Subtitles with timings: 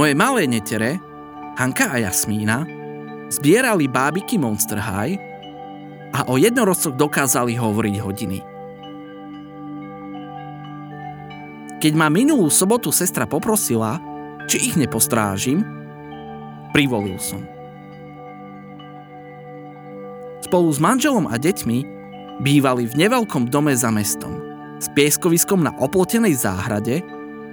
[0.00, 0.96] Moje malé netere,
[1.60, 2.64] Hanka a Jasmína,
[3.28, 5.20] zbierali bábiky Monster High
[6.16, 8.40] a o jednorodcoch dokázali hovoriť hodiny.
[11.84, 14.00] Keď ma minulú sobotu sestra poprosila,
[14.48, 15.60] či ich nepostrážim,
[16.72, 17.44] privolil som.
[20.48, 21.78] Spolu s manželom a deťmi
[22.40, 24.32] bývali v neveľkom dome za mestom,
[24.80, 27.04] s pieskoviskom na oplotenej záhrade,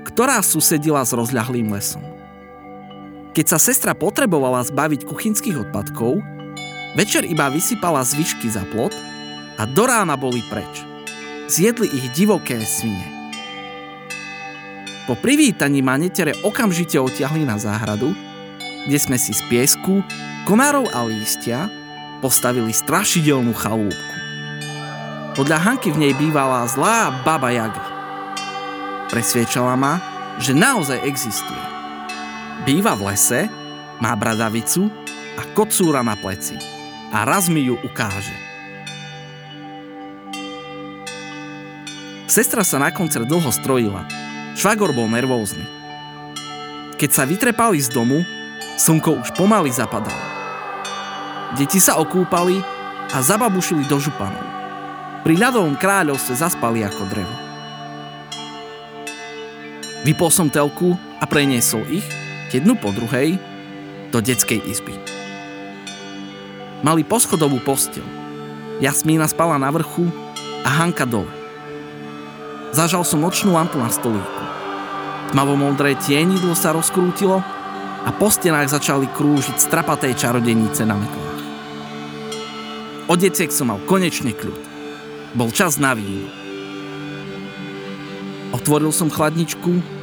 [0.08, 2.17] ktorá susedila s rozľahlým lesom.
[3.38, 6.26] Keď sa sestra potrebovala zbaviť kuchynských odpadkov,
[6.98, 8.90] večer iba vysypala zvyšky za plot
[9.62, 10.82] a do rána boli preč.
[11.46, 13.06] Zjedli ich divoké svine.
[15.06, 18.10] Po privítaní ma netere okamžite otiahli na záhradu,
[18.90, 20.02] kde sme si z piesku,
[20.50, 21.70] komárov a lístia
[22.26, 24.16] postavili strašidelnú chalúbku.
[25.38, 27.86] Podľa Hanky v nej bývala zlá baba Jaga.
[29.14, 30.02] Presviečala ma,
[30.42, 31.67] že naozaj existuje.
[32.68, 33.48] Býva v lese,
[34.04, 34.92] má bradavicu
[35.40, 36.60] a kocúra na pleci.
[37.16, 38.36] A raz mi ju ukáže.
[42.28, 44.04] Sestra sa na koncert dlho strojila.
[44.60, 45.64] Švagor bol nervózny.
[47.00, 48.28] Keď sa vytrepali z domu,
[48.76, 50.20] slnko už pomaly zapadalo.
[51.56, 52.60] Deti sa okúpali
[53.16, 54.44] a zababušili do županov.
[55.24, 57.36] Pri ľadovom kráľovstve zaspali ako drevo.
[60.04, 63.36] Vypol som telku a preniesol ich, jednu po druhej,
[64.12, 64.96] do detskej izby.
[66.86, 68.06] Mali poschodovú postel.
[68.80, 70.08] Jasmína spala na vrchu
[70.62, 71.30] a Hanka dole.
[72.72, 74.44] Zažal som nočnú lampu na stolíku.
[75.34, 77.42] Tmavo-modré tienidlo sa rozkrútilo
[78.06, 81.40] a po stenách začali krúžiť strapaté čarodenice na metlách.
[83.12, 84.62] Od detiek som mal konečne kľud.
[85.36, 86.30] Bol čas na víno.
[88.56, 89.97] Otvoril som chladničku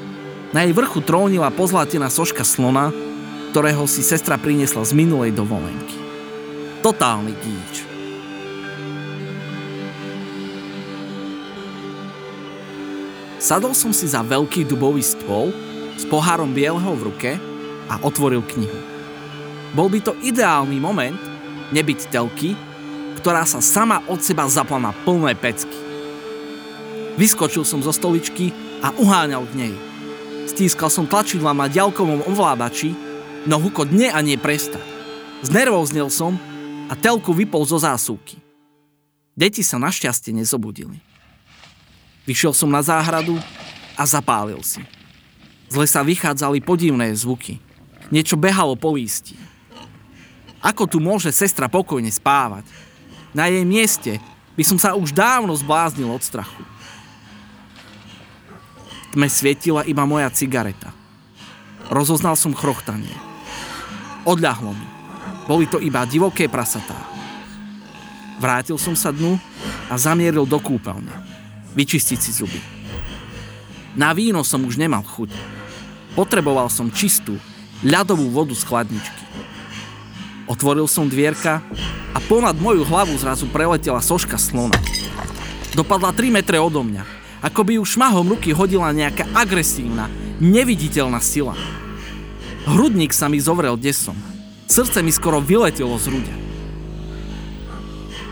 [0.54, 2.94] na jej vrchu trónila pozlatená soška slona,
[3.50, 5.98] ktorého si sestra priniesla z minulej dovolenky.
[6.78, 7.74] Totálny gíč.
[13.42, 15.50] Sadol som si za veľký dubový stôl
[15.98, 17.32] s pohárom bieleho v ruke
[17.90, 18.78] a otvoril knihu.
[19.74, 21.18] Bol by to ideálny moment
[21.74, 22.54] nebyť telky,
[23.18, 25.76] ktorá sa sama od seba zapla na plné pecky.
[27.18, 29.74] Vyskočil som zo stoličky a uháňal k nej.
[30.44, 32.92] Stískal som tlačidla na ďalkovom ovládači,
[33.48, 34.76] no hukot nie a nie presta.
[35.40, 36.36] Znervóznel som
[36.88, 38.36] a telku vypol zo zásuvky.
[39.32, 41.00] Deti sa našťastie nezobudili.
[42.28, 43.40] Vyšiel som na záhradu
[43.96, 44.84] a zapálil si.
[45.72, 47.58] Z lesa vychádzali podivné zvuky.
[48.12, 49.36] Niečo behalo po lísti.
[50.60, 52.68] Ako tu môže sestra pokojne spávať?
[53.32, 54.20] Na jej mieste
[54.56, 56.73] by som sa už dávno zbláznil od strachu
[59.14, 60.90] tme svietila iba moja cigareta.
[61.86, 63.14] Rozoznal som chrochtanie.
[64.26, 64.88] Odľahlo mi.
[65.46, 66.98] Boli to iba divoké prasatá.
[68.42, 69.38] Vrátil som sa dnu
[69.86, 71.14] a zamieril do kúpeľne.
[71.78, 72.58] Vyčistiť si zuby.
[73.94, 75.30] Na víno som už nemal chuť.
[76.18, 77.38] Potreboval som čistú,
[77.86, 79.24] ľadovú vodu z chladničky.
[80.50, 81.62] Otvoril som dvierka
[82.10, 84.74] a ponad moju hlavu zrazu preletela soška slona.
[85.78, 90.08] Dopadla 3 metre odo mňa ako by ju šmahom ruky hodila nejaká agresívna,
[90.40, 91.52] neviditeľná sila.
[92.64, 94.16] Hrudník sa mi zovrel desom.
[94.64, 96.36] Srdce mi skoro vyletelo z hruďa.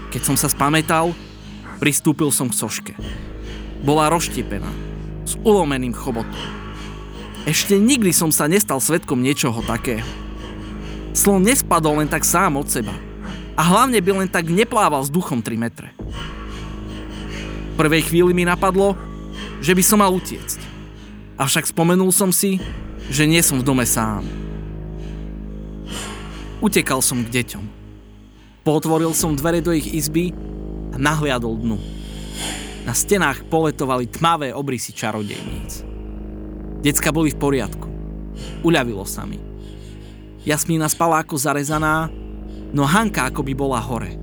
[0.08, 1.12] Keď som sa spametal,
[1.76, 2.94] pristúpil som k soške.
[3.84, 4.72] Bola rozštiepená,
[5.28, 6.40] s ulomeným chobotom.
[7.44, 10.08] Ešte nikdy som sa nestal svetkom niečoho takého.
[11.12, 12.96] Slon nespadol len tak sám od seba.
[13.52, 15.92] A hlavne by len tak neplával s duchom 3 metre
[17.76, 18.94] prvej chvíli mi napadlo,
[19.64, 20.60] že by som mal utiecť.
[21.40, 22.60] Avšak spomenul som si,
[23.10, 24.22] že nie som v dome sám.
[26.62, 27.64] Utekal som k deťom.
[28.62, 30.30] Potvoril som dvere do ich izby
[30.94, 31.78] a nahliadol dnu.
[32.86, 35.82] Na stenách poletovali tmavé obrysy čarodejníc.
[36.82, 37.88] Decka boli v poriadku.
[38.62, 39.38] Uľavilo sa mi.
[40.46, 42.10] Jasmína spala ako zarezaná,
[42.70, 44.21] no Hanka ako by bola hore.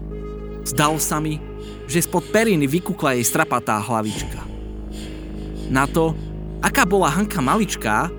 [0.69, 1.41] Zdalo sa mi,
[1.89, 4.45] že spod periny vykukla jej strapatá hlavička.
[5.73, 6.13] Na to,
[6.61, 8.13] aká bola Hanka maličká,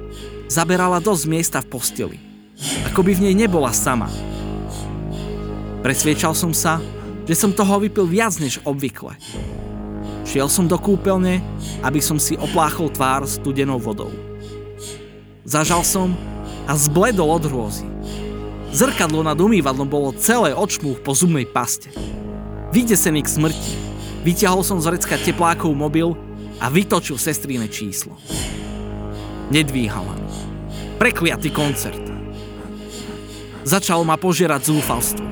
[0.51, 2.19] zaberala dosť miesta v posteli.
[2.91, 4.11] Ako by v nej nebola sama.
[5.87, 6.83] Presviečal som sa,
[7.23, 9.15] že som toho vypil viac než obvykle.
[10.27, 11.39] Šiel som do kúpeľne,
[11.87, 14.11] aby som si opláchol tvár studenou vodou.
[15.47, 16.19] Zažal som
[16.67, 17.87] a zbledol od hrôzy.
[18.75, 21.95] Zrkadlo nad umývadlom bolo celé očmúch po zubnej paste.
[22.71, 23.75] Vydesený k smrti,
[24.23, 26.15] vyťahol som z recka teplákov mobil
[26.63, 28.15] a vytočil sestríne číslo.
[29.51, 30.31] Nedvíhala mi.
[30.95, 31.99] Prekliatý koncert.
[33.67, 35.27] Začalo ma požierať zúfalstvo.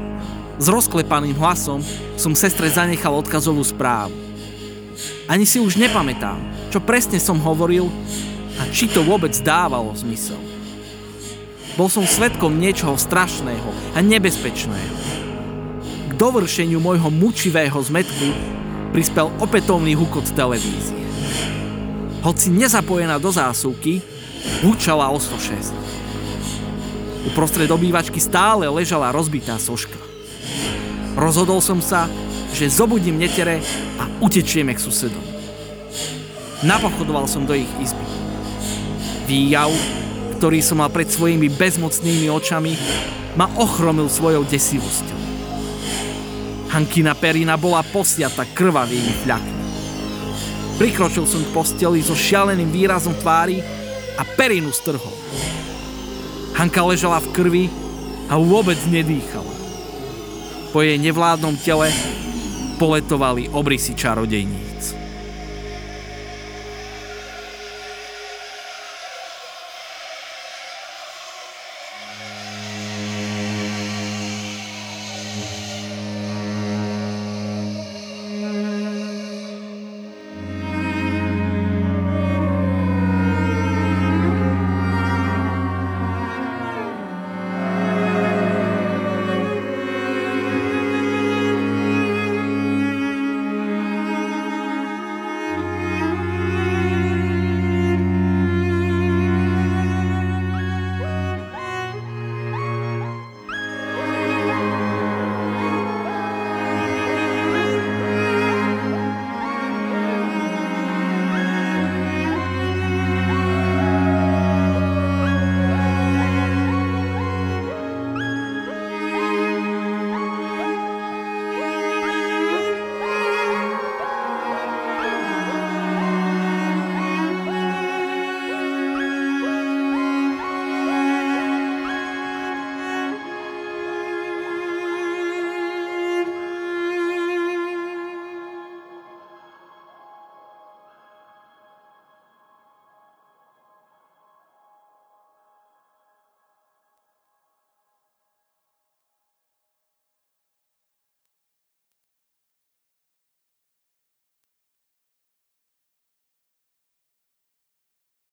[0.58, 1.78] S rozklepaným hlasom
[2.18, 4.18] som sestre zanechal odkazovú správu.
[5.30, 6.42] Ani si už nepamätám,
[6.74, 7.86] čo presne som hovoril
[8.58, 10.42] a či to vôbec dávalo zmysel.
[11.78, 15.27] Bol som svetkom niečoho strašného a nebezpečného.
[16.18, 18.26] Dovršeniu môjho mučivého zmetku
[18.90, 20.98] prispel opätovný hukot televízie.
[22.26, 24.02] Hoci nezapojená do zásuvky,
[24.66, 25.70] hučala o 106.
[27.30, 29.94] Uprostred obývačky stále ležala rozbitá soška.
[31.14, 32.10] Rozhodol som sa,
[32.50, 33.62] že zobudím netere
[34.02, 35.22] a utečieme k susedom.
[36.66, 38.02] Napochodoval som do ich izby.
[39.30, 39.70] Výjav,
[40.42, 42.74] ktorý som mal pred svojimi bezmocnými očami,
[43.38, 45.17] ma ochromil svojou desivosťou.
[46.68, 49.58] Hankina perina bola posiata krvavými fľakmi.
[50.76, 53.58] Prikročil som k posteli so šialeným výrazom tvári
[54.14, 55.16] a perinu strhol.
[56.54, 57.64] Hanka ležala v krvi
[58.28, 59.54] a vôbec nedýchala.
[60.70, 61.88] Po jej nevládnom tele
[62.76, 64.67] poletovali obrysy čarodejníc.